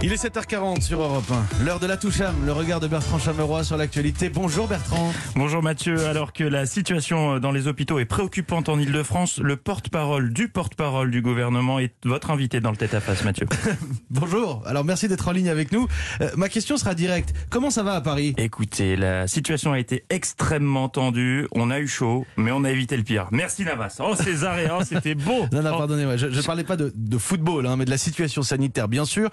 Il 0.00 0.12
est 0.12 0.24
7h40 0.24 0.80
sur 0.80 1.02
Europe 1.02 1.24
1. 1.60 1.64
L'heure 1.64 1.80
de 1.80 1.86
la 1.88 1.96
touche-âme, 1.96 2.36
le 2.46 2.52
regard 2.52 2.78
de 2.78 2.86
Bertrand 2.86 3.18
Chameroy 3.18 3.64
sur 3.64 3.76
l'actualité. 3.76 4.28
Bonjour 4.28 4.68
Bertrand. 4.68 5.12
Bonjour 5.34 5.60
Mathieu. 5.60 6.06
Alors 6.06 6.32
que 6.32 6.44
la 6.44 6.66
situation 6.66 7.40
dans 7.40 7.50
les 7.50 7.66
hôpitaux 7.66 7.98
est 7.98 8.04
préoccupante 8.04 8.68
en 8.68 8.78
Ile-de-France, 8.78 9.40
le 9.42 9.56
porte-parole 9.56 10.32
du 10.32 10.48
porte-parole 10.48 11.10
du 11.10 11.20
gouvernement 11.20 11.80
est 11.80 11.92
votre 12.04 12.30
invité 12.30 12.60
dans 12.60 12.70
le 12.70 12.76
tête-à-face, 12.76 13.24
Mathieu. 13.24 13.48
Bonjour. 14.10 14.62
Alors 14.66 14.84
merci 14.84 15.08
d'être 15.08 15.26
en 15.26 15.32
ligne 15.32 15.48
avec 15.48 15.72
nous. 15.72 15.88
Euh, 16.20 16.30
ma 16.36 16.48
question 16.48 16.76
sera 16.76 16.94
directe. 16.94 17.34
Comment 17.50 17.70
ça 17.70 17.82
va 17.82 17.94
à 17.94 18.00
Paris? 18.00 18.34
Écoutez, 18.38 18.94
la 18.94 19.26
situation 19.26 19.72
a 19.72 19.80
été 19.80 20.04
extrêmement 20.10 20.88
tendue. 20.88 21.48
On 21.50 21.72
a 21.72 21.80
eu 21.80 21.88
chaud, 21.88 22.24
mais 22.36 22.52
on 22.52 22.62
a 22.62 22.70
évité 22.70 22.96
le 22.96 23.02
pire. 23.02 23.26
Merci 23.32 23.64
Navas. 23.64 23.96
Oh 23.98 24.14
César, 24.14 24.60
et 24.60 24.68
oh, 24.70 24.84
c'était 24.84 25.16
beau. 25.16 25.46
Non, 25.52 25.62
non, 25.62 25.70
Oh. 25.74 25.78
pardonnez-moi. 25.78 26.16
Je 26.16 26.26
ne 26.26 26.42
parlais 26.42 26.62
pas 26.64 26.76
de, 26.76 26.92
de 26.94 27.18
football, 27.18 27.66
hein, 27.66 27.74
mais 27.76 27.84
de 27.84 27.90
la 27.90 27.98
situation 27.98 28.42
sanitaire, 28.42 28.86
bien 28.86 29.04
sûr. 29.04 29.28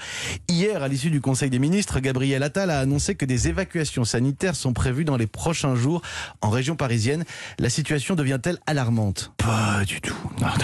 Hier, 0.55 0.81
à 0.81 0.87
l'issue 0.87 1.09
du 1.09 1.19
Conseil 1.19 1.49
des 1.49 1.59
ministres, 1.59 1.99
Gabriel 1.99 2.41
Attal 2.41 2.69
a 2.71 2.79
annoncé 2.79 3.15
que 3.15 3.25
des 3.25 3.49
évacuations 3.49 4.05
sanitaires 4.05 4.55
sont 4.55 4.71
prévues 4.71 5.03
dans 5.03 5.17
les 5.17 5.27
prochains 5.27 5.75
jours 5.75 6.01
en 6.39 6.49
région 6.49 6.77
parisienne. 6.77 7.25
La 7.59 7.69
situation 7.69 8.15
devient-elle 8.15 8.57
alarmante? 8.65 9.33
Pas 9.35 9.83
du 9.85 9.99
tout. 9.99 10.15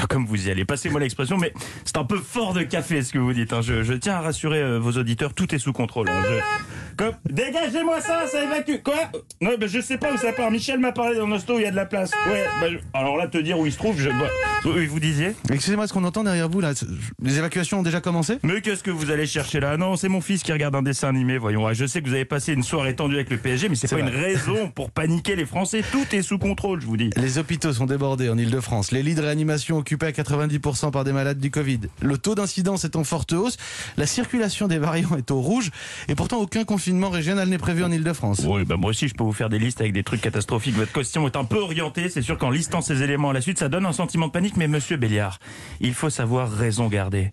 Comme 0.08 0.26
vous 0.26 0.48
y 0.48 0.50
allez, 0.50 0.64
passez-moi 0.64 1.02
l'expression, 1.02 1.36
mais 1.36 1.52
c'est 1.84 1.98
un 1.98 2.06
peu 2.06 2.20
fort 2.20 2.54
de 2.54 2.62
café 2.62 3.02
ce 3.02 3.12
que 3.12 3.20
vous 3.20 3.34
dites. 3.34 3.52
hein. 3.52 3.60
Je, 3.62 3.84
je 3.84 3.92
tiens 3.92 4.16
à 4.16 4.22
rassurer 4.22 4.60
euh, 4.62 4.80
vos 4.80 4.94
auditeurs, 4.94 5.34
tout 5.34 5.54
est 5.54 5.60
sous 5.60 5.74
contrôle. 5.74 6.08
hein. 6.08 7.12
Dégagez-moi 7.30 8.00
ça, 8.00 8.28
ça 8.32 8.46
évacue. 8.46 8.82
Quoi? 8.82 8.96
Non, 9.42 9.52
ben, 9.60 9.68
je 9.68 9.82
sais 9.82 9.98
pas 9.98 10.14
où 10.14 10.18
ça 10.18 10.32
part. 10.32 10.52
Michel 10.52 10.80
m'a 10.80 10.94
parlé 10.94 11.18
d'un 11.18 11.30
hosto 11.30 11.56
où 11.56 11.58
il 11.60 11.64
y 11.64 11.66
a 11.66 11.72
de 11.72 11.76
la 11.76 11.86
place. 11.86 12.12
Bah, 12.12 12.68
alors 12.94 13.18
là, 13.18 13.28
te 13.28 13.40
dire 13.40 13.60
où 13.60 13.66
il 13.66 13.74
se 13.74 13.78
trouve, 13.78 14.00
je... 14.00 14.10
oui, 14.64 14.86
vous 14.86 15.00
disiez 15.00 15.34
Excusez-moi, 15.52 15.88
ce 15.88 15.94
qu'on 15.94 16.04
entend 16.04 16.24
derrière 16.24 16.48
vous 16.48 16.62
là, 16.62 16.74
les 17.22 17.38
évacuations 17.40 17.80
ont 17.80 17.84
déjà 17.84 18.00
commencé? 18.00 18.38
Mais 18.44 18.62
qu'est-ce 18.62 18.84
que 18.84 18.92
vous 18.92 19.10
allez 19.10 19.26
chercher 19.26 19.60
là? 19.60 19.76
Non, 19.76 19.96
c'est 19.96 20.08
mon 20.08 20.22
fils 20.22 20.44
qui 20.44 20.52
regarde 20.54 20.76
un 20.76 20.84
dessin 20.84 21.08
animé, 21.10 21.40
voyons. 21.40 21.66
Ah, 21.66 21.74
Je 21.74 21.86
sais 21.88 22.02
que 22.02 22.08
vous 22.08 22.14
avez 22.14 22.26
passé 22.26 22.54
une 22.54 22.62
soirée 22.62 22.96
tendue 22.96 23.16
avec 23.16 23.32
le 23.32 23.38
PSG, 23.38 23.70
mais 23.70 23.76
c'est 23.76 23.88
C'est 23.88 23.96
pas 23.96 24.04
vrai. 24.04 24.12
une 24.12 24.18
raison 24.24 24.70
pour 24.70 24.92
paniquer 24.92 25.36
les 25.36 25.46
Français. 25.48 25.82
Tout 25.92 26.06
est 26.16 26.22
sous 26.22 26.38
contrôle, 26.38 26.80
je 26.80 26.86
vous 26.86 26.96
dis. 26.96 27.10
Les 27.18 27.40
hôpitaux 27.40 27.74
sont 27.74 27.88
débordés 27.88 28.30
en 28.30 28.38
Ile-de-France. 28.38 28.92
Les 28.92 29.02
lits 29.02 29.16
de 29.16 29.22
réanimation 29.22 29.78
occupés 29.78 30.06
à 30.06 30.12
90% 30.12 30.92
par 30.92 31.04
des 31.06 31.12
malades 31.14 31.40
du 31.40 31.50
Covid. 31.50 31.80
Le 32.02 32.18
taux 32.20 32.36
d'incidence 32.36 32.86
est 32.86 32.96
en 32.96 33.04
forte 33.04 33.34
hausse. 33.34 33.58
La 33.98 34.06
circulation 34.06 34.68
des 34.68 34.78
variants 34.78 35.18
est 35.18 35.32
au 35.32 35.42
rouge. 35.42 35.72
Et 36.08 36.14
pourtant, 36.14 36.38
aucun 36.40 36.66
confinement 36.66 37.10
régional 37.10 37.50
n'est 37.50 37.58
prévu 37.58 37.84
en 37.84 37.92
Ile-de-France. 37.92 38.44
Oui, 38.48 38.64
bah 38.66 38.78
moi 38.78 38.92
aussi 38.92 39.08
je 39.08 39.16
peux 39.16 39.24
vous 39.24 39.34
faire 39.34 39.50
des 39.50 39.58
listes 39.60 39.82
avec 39.82 39.94
des 39.94 40.04
trucs 40.04 40.22
catastrophiques. 40.22 40.76
Votre 40.76 40.92
question 40.94 41.26
est 41.28 41.36
un 41.36 41.46
peu 41.46 41.58
orientée. 41.58 42.10
C'est 42.10 42.22
sûr 42.22 42.38
qu'en 42.38 42.52
listant 42.52 42.82
ces 42.82 43.02
éléments 43.02 43.32
à 43.32 43.34
la 43.34 43.42
suite, 43.42 43.58
ça 43.58 43.68
donne 43.68 43.88
un 43.88 43.92
sentiment 43.94 44.28
de 44.28 44.32
panique. 44.32 44.51
Mais 44.58 44.68
monsieur 44.68 44.98
Béliard, 44.98 45.40
il 45.80 45.94
faut 45.94 46.10
savoir 46.10 46.52
raison 46.52 46.88
garder. 46.88 47.32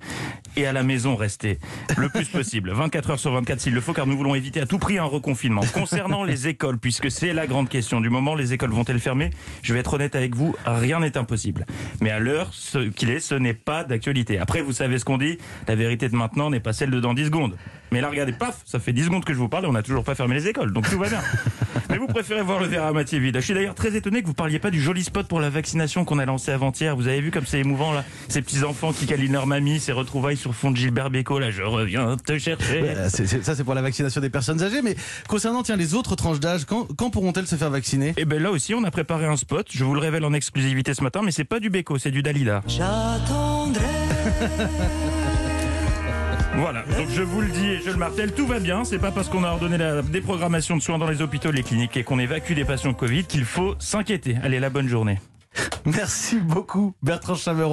Et 0.56 0.66
à 0.66 0.72
la 0.72 0.82
maison 0.82 1.16
rester. 1.16 1.58
Le 1.96 2.08
plus 2.08 2.26
possible. 2.26 2.72
24 2.74 3.10
heures 3.10 3.18
sur 3.20 3.32
24 3.32 3.60
s'il 3.60 3.74
le 3.74 3.80
faut, 3.80 3.92
car 3.92 4.06
nous 4.06 4.16
voulons 4.16 4.34
éviter 4.34 4.60
à 4.60 4.66
tout 4.66 4.78
prix 4.78 4.98
un 4.98 5.04
reconfinement. 5.04 5.62
Concernant 5.72 6.24
les 6.24 6.48
écoles, 6.48 6.78
puisque 6.78 7.10
c'est 7.10 7.32
la 7.32 7.46
grande 7.46 7.68
question 7.68 8.00
du 8.00 8.10
moment, 8.10 8.34
les 8.34 8.52
écoles 8.52 8.70
vont-elles 8.70 9.00
fermer? 9.00 9.30
Je 9.62 9.74
vais 9.74 9.80
être 9.80 9.94
honnête 9.94 10.16
avec 10.16 10.34
vous, 10.34 10.54
rien 10.64 11.00
n'est 11.00 11.16
impossible. 11.16 11.66
Mais 12.00 12.10
à 12.10 12.18
l'heure 12.18 12.50
ce 12.52 12.78
qu'il 12.88 13.10
est, 13.10 13.20
ce 13.20 13.34
n'est 13.34 13.54
pas 13.54 13.84
d'actualité. 13.84 14.38
Après, 14.38 14.62
vous 14.62 14.72
savez 14.72 14.98
ce 14.98 15.04
qu'on 15.04 15.18
dit, 15.18 15.38
la 15.66 15.74
vérité 15.74 16.08
de 16.08 16.16
maintenant 16.16 16.50
n'est 16.50 16.60
pas 16.60 16.72
celle 16.72 16.90
de 16.90 17.00
dans 17.00 17.14
10 17.14 17.26
secondes. 17.26 17.56
Mais 17.90 18.00
là, 18.00 18.10
regardez, 18.10 18.32
paf, 18.32 18.60
ça 18.64 18.78
fait 18.78 18.92
10 18.92 19.04
secondes 19.04 19.24
que 19.24 19.32
je 19.32 19.38
vous 19.38 19.48
parle 19.48 19.64
et 19.64 19.68
on 19.68 19.72
n'a 19.72 19.82
toujours 19.82 20.04
pas 20.04 20.14
fermé 20.14 20.34
les 20.34 20.48
écoles, 20.48 20.72
donc 20.72 20.88
tout 20.88 20.98
va 20.98 21.08
bien. 21.08 21.20
Mais 21.90 21.98
vous 21.98 22.06
préférez 22.06 22.42
voir 22.42 22.60
le 22.60 22.66
verre 22.66 22.84
à 22.84 22.92
moitié 22.92 23.18
vide. 23.18 23.36
Je 23.36 23.40
suis 23.40 23.54
d'ailleurs 23.54 23.74
très 23.74 23.96
étonné 23.96 24.22
que 24.22 24.26
vous 24.26 24.34
parliez 24.34 24.58
pas 24.58 24.70
du 24.70 24.80
joli 24.80 25.02
spot 25.04 25.26
pour 25.26 25.40
la 25.40 25.50
vaccination 25.50 26.04
qu'on 26.04 26.18
a 26.18 26.26
lancé 26.26 26.50
avant-hier. 26.52 26.96
Vous 26.96 27.08
avez 27.08 27.20
vu 27.20 27.30
comme 27.30 27.46
c'est 27.46 27.60
émouvant 27.60 27.92
là 27.92 28.04
Ces 28.28 28.42
petits 28.42 28.64
enfants 28.64 28.92
qui 28.92 29.06
câlinent 29.06 29.32
leur 29.32 29.46
mamie, 29.46 29.80
ces 29.80 29.92
retrouvailles 29.92 30.36
sur 30.36 30.54
fond 30.54 30.70
de 30.70 30.76
Gilbert 30.76 31.10
Bécaud, 31.10 31.38
là 31.38 31.50
je 31.50 31.62
reviens 31.62 32.16
te 32.16 32.38
chercher. 32.38 32.94
Ça, 33.08 33.54
c'est 33.54 33.64
pour 33.64 33.74
la 33.74 33.82
vaccination 33.82 34.20
des 34.20 34.30
personnes 34.30 34.62
âgées. 34.62 34.82
Mais 34.82 34.96
concernant 35.28 35.62
tiens, 35.62 35.76
les 35.76 35.94
autres 35.94 36.16
tranches 36.16 36.40
d'âge, 36.40 36.64
quand, 36.64 36.86
quand 36.96 37.10
pourront-elles 37.10 37.46
se 37.46 37.56
faire 37.56 37.70
vacciner? 37.70 38.14
Et 38.16 38.24
ben 38.24 38.42
là 38.42 38.50
aussi, 38.50 38.74
on 38.74 38.84
a 38.84 38.90
préparé 38.90 39.26
un 39.26 39.36
spot. 39.36 39.66
Je 39.70 39.84
vous 39.84 39.94
le 39.94 40.00
révèle 40.00 40.24
en 40.24 40.32
exclusivité 40.32 40.94
ce 40.94 41.02
matin, 41.02 41.20
mais 41.24 41.30
c'est 41.30 41.44
pas 41.44 41.60
du 41.60 41.70
Béco, 41.70 41.98
c'est 41.98 42.10
du 42.10 42.22
Dalida. 42.22 42.62
J'attendrai. 42.66 43.84
Voilà, 46.60 46.82
donc 46.82 47.08
je 47.08 47.22
vous 47.22 47.40
le 47.40 47.46
dis 47.46 47.68
et 47.68 47.80
je 47.80 47.90
le 47.90 47.96
martèle, 47.96 48.32
tout 48.32 48.44
va 48.44 48.58
bien. 48.58 48.82
C'est 48.82 48.98
pas 48.98 49.12
parce 49.12 49.28
qu'on 49.28 49.44
a 49.44 49.48
ordonné 49.48 49.78
la 49.78 50.02
déprogrammation 50.02 50.76
de 50.76 50.82
soins 50.82 50.98
dans 50.98 51.08
les 51.08 51.22
hôpitaux, 51.22 51.52
les 51.52 51.62
cliniques 51.62 51.96
et 51.96 52.02
qu'on 52.02 52.18
évacue 52.18 52.54
des 52.54 52.64
patients 52.64 52.92
Covid 52.94 53.24
qu'il 53.26 53.44
faut 53.44 53.76
s'inquiéter. 53.78 54.36
Allez, 54.42 54.58
la 54.58 54.68
bonne 54.68 54.88
journée. 54.88 55.20
Merci 55.86 56.40
beaucoup, 56.40 56.94
Bertrand 57.00 57.36
Chameroy. 57.36 57.66